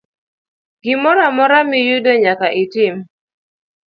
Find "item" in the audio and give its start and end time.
2.63-2.95